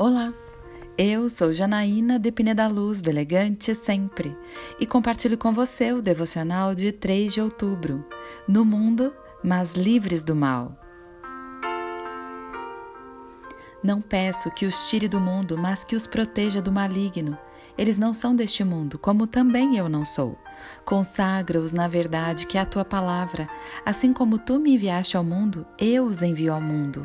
Olá, 0.00 0.32
eu 0.96 1.28
sou 1.28 1.52
Janaína 1.52 2.20
de 2.20 2.30
Pineda 2.30 2.68
Luz, 2.68 3.02
do 3.02 3.10
Elegante 3.10 3.74
Sempre, 3.74 4.38
e 4.78 4.86
compartilho 4.86 5.36
com 5.36 5.52
você 5.52 5.92
o 5.92 6.00
devocional 6.00 6.72
de 6.72 6.92
3 6.92 7.34
de 7.34 7.40
outubro, 7.40 8.06
No 8.46 8.64
Mundo, 8.64 9.12
mas 9.42 9.72
Livres 9.72 10.22
do 10.22 10.36
Mal. 10.36 10.78
Não 13.82 14.00
peço 14.00 14.52
que 14.52 14.66
os 14.66 14.88
tire 14.88 15.08
do 15.08 15.20
mundo, 15.20 15.58
mas 15.58 15.82
que 15.82 15.96
os 15.96 16.06
proteja 16.06 16.62
do 16.62 16.70
maligno. 16.70 17.36
Eles 17.76 17.96
não 17.96 18.14
são 18.14 18.36
deste 18.36 18.62
mundo, 18.62 19.00
como 19.00 19.26
também 19.26 19.76
eu 19.76 19.88
não 19.88 20.04
sou. 20.04 20.38
Consagra-os 20.84 21.72
na 21.72 21.88
verdade 21.88 22.46
que 22.46 22.56
é 22.56 22.60
a 22.60 22.66
tua 22.66 22.84
palavra. 22.84 23.48
Assim 23.84 24.12
como 24.12 24.38
tu 24.38 24.60
me 24.60 24.74
enviaste 24.74 25.16
ao 25.16 25.24
mundo, 25.24 25.66
eu 25.76 26.04
os 26.04 26.22
envio 26.22 26.52
ao 26.52 26.60
mundo 26.60 27.04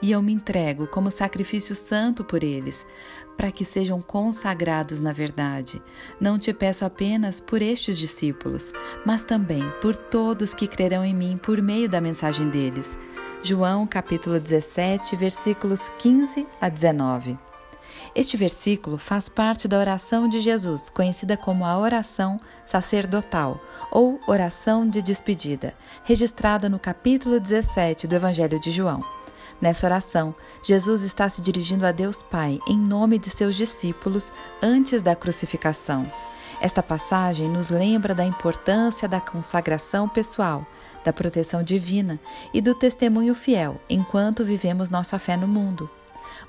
e 0.00 0.10
eu 0.12 0.22
me 0.22 0.32
entrego 0.32 0.86
como 0.86 1.10
sacrifício 1.10 1.74
santo 1.74 2.24
por 2.24 2.42
eles, 2.42 2.86
para 3.36 3.50
que 3.50 3.64
sejam 3.64 4.02
consagrados 4.02 5.00
na 5.00 5.12
verdade. 5.12 5.80
Não 6.20 6.38
te 6.38 6.52
peço 6.52 6.84
apenas 6.84 7.40
por 7.40 7.62
estes 7.62 7.98
discípulos, 7.98 8.72
mas 9.04 9.24
também 9.24 9.62
por 9.80 9.96
todos 9.96 10.52
que 10.52 10.66
crerão 10.66 11.04
em 11.04 11.14
mim 11.14 11.38
por 11.42 11.60
meio 11.62 11.88
da 11.88 12.00
mensagem 12.00 12.48
deles. 12.50 12.98
João 13.42 13.86
capítulo 13.86 14.38
17, 14.38 15.16
versículos 15.16 15.88
15 15.98 16.46
a 16.60 16.68
19. 16.68 17.38
Este 18.14 18.36
versículo 18.36 18.98
faz 18.98 19.28
parte 19.28 19.68
da 19.68 19.78
oração 19.78 20.28
de 20.28 20.40
Jesus, 20.40 20.90
conhecida 20.90 21.36
como 21.36 21.64
a 21.64 21.78
oração 21.78 22.38
sacerdotal 22.66 23.60
ou 23.90 24.20
oração 24.26 24.88
de 24.88 25.00
despedida, 25.00 25.74
registrada 26.04 26.68
no 26.68 26.78
capítulo 26.78 27.38
17 27.38 28.06
do 28.06 28.14
Evangelho 28.14 28.58
de 28.58 28.70
João. 28.70 29.02
Nessa 29.60 29.86
oração, 29.86 30.34
Jesus 30.62 31.02
está 31.02 31.28
se 31.28 31.40
dirigindo 31.40 31.86
a 31.86 31.92
Deus 31.92 32.22
Pai 32.22 32.58
em 32.66 32.78
nome 32.78 33.18
de 33.18 33.30
seus 33.30 33.54
discípulos 33.54 34.32
antes 34.62 35.02
da 35.02 35.14
crucificação. 35.14 36.10
Esta 36.60 36.82
passagem 36.82 37.48
nos 37.48 37.70
lembra 37.70 38.14
da 38.14 38.24
importância 38.24 39.08
da 39.08 39.20
consagração 39.20 40.08
pessoal, 40.08 40.66
da 41.02 41.12
proteção 41.12 41.62
divina 41.62 42.20
e 42.52 42.60
do 42.60 42.74
testemunho 42.74 43.34
fiel 43.34 43.80
enquanto 43.88 44.44
vivemos 44.44 44.90
nossa 44.90 45.18
fé 45.18 45.36
no 45.36 45.48
mundo. 45.48 45.88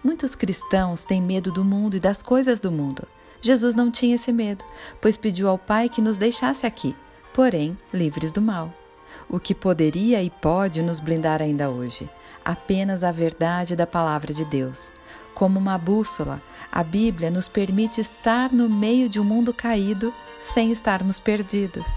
Muitos 0.03 0.35
cristãos 0.35 1.05
têm 1.05 1.21
medo 1.21 1.51
do 1.51 1.63
mundo 1.63 1.95
e 1.95 1.99
das 1.99 2.21
coisas 2.21 2.59
do 2.59 2.71
mundo. 2.71 3.07
Jesus 3.41 3.73
não 3.73 3.89
tinha 3.89 4.15
esse 4.15 4.33
medo, 4.33 4.65
pois 4.99 5.15
pediu 5.15 5.47
ao 5.47 5.57
Pai 5.57 5.89
que 5.89 6.01
nos 6.01 6.17
deixasse 6.17 6.65
aqui, 6.65 6.95
porém 7.33 7.77
livres 7.93 8.31
do 8.31 8.41
mal. 8.41 8.80
O 9.29 9.39
que 9.39 9.55
poderia 9.55 10.21
e 10.21 10.29
pode 10.29 10.81
nos 10.81 10.99
blindar 10.99 11.41
ainda 11.41 11.69
hoje? 11.69 12.09
Apenas 12.43 13.03
a 13.03 13.11
verdade 13.11 13.75
da 13.75 13.87
palavra 13.87 14.33
de 14.33 14.43
Deus. 14.45 14.91
Como 15.33 15.59
uma 15.59 15.77
bússola, 15.77 16.41
a 16.71 16.83
Bíblia 16.83 17.31
nos 17.31 17.47
permite 17.47 18.01
estar 18.01 18.51
no 18.51 18.69
meio 18.69 19.07
de 19.07 19.19
um 19.19 19.23
mundo 19.23 19.53
caído 19.53 20.13
sem 20.43 20.71
estarmos 20.71 21.19
perdidos. 21.19 21.87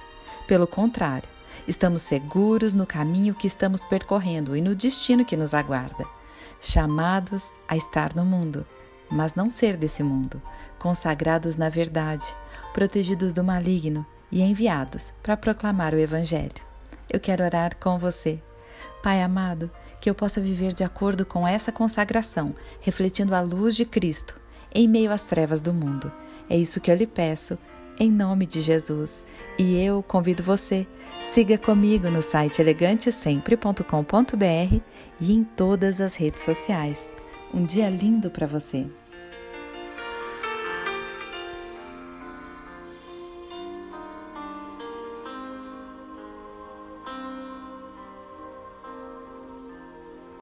Pelo 0.46 0.66
contrário, 0.66 1.28
estamos 1.66 2.02
seguros 2.02 2.74
no 2.74 2.86
caminho 2.86 3.34
que 3.34 3.46
estamos 3.46 3.82
percorrendo 3.84 4.56
e 4.56 4.60
no 4.60 4.74
destino 4.74 5.24
que 5.24 5.36
nos 5.36 5.54
aguarda. 5.54 6.06
Chamados 6.60 7.50
a 7.66 7.76
estar 7.76 8.14
no 8.14 8.24
mundo, 8.24 8.66
mas 9.10 9.34
não 9.34 9.50
ser 9.50 9.76
desse 9.76 10.02
mundo, 10.02 10.40
consagrados 10.78 11.56
na 11.56 11.68
verdade, 11.68 12.26
protegidos 12.72 13.32
do 13.32 13.42
maligno 13.42 14.06
e 14.30 14.42
enviados 14.42 15.12
para 15.22 15.36
proclamar 15.36 15.94
o 15.94 15.98
Evangelho 15.98 16.73
eu 17.14 17.20
quero 17.20 17.44
orar 17.44 17.76
com 17.76 17.98
você. 17.98 18.40
Pai 19.02 19.22
amado, 19.22 19.70
que 20.00 20.10
eu 20.10 20.14
possa 20.14 20.40
viver 20.40 20.72
de 20.72 20.84
acordo 20.84 21.24
com 21.24 21.46
essa 21.46 21.70
consagração, 21.70 22.54
refletindo 22.80 23.34
a 23.34 23.40
luz 23.40 23.76
de 23.76 23.84
Cristo 23.84 24.40
em 24.74 24.88
meio 24.88 25.12
às 25.12 25.24
trevas 25.24 25.60
do 25.60 25.72
mundo. 25.72 26.10
É 26.50 26.56
isso 26.56 26.80
que 26.80 26.90
eu 26.90 26.96
lhe 26.96 27.06
peço, 27.06 27.56
em 27.98 28.10
nome 28.10 28.44
de 28.44 28.60
Jesus. 28.60 29.24
E 29.56 29.76
eu 29.76 30.02
convido 30.02 30.42
você, 30.42 30.86
siga 31.32 31.56
comigo 31.56 32.10
no 32.10 32.20
site 32.20 32.60
elegantesempre.com.br 32.60 34.80
e 35.20 35.32
em 35.32 35.44
todas 35.44 36.00
as 36.00 36.16
redes 36.16 36.42
sociais. 36.42 37.12
Um 37.52 37.64
dia 37.64 37.88
lindo 37.88 38.30
para 38.30 38.46
você! 38.46 38.86